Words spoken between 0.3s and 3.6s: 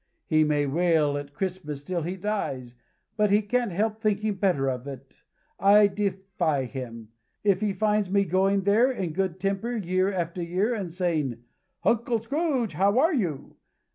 may rail at Christmas till he dies, but he